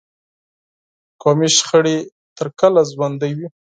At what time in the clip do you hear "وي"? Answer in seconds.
3.37-3.47